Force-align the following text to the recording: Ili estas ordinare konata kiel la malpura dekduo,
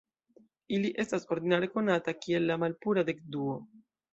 Ili 0.77 0.89
estas 1.03 1.27
ordinare 1.35 1.69
konata 1.75 2.17
kiel 2.25 2.51
la 2.53 2.59
malpura 2.65 3.05
dekduo, 3.11 3.63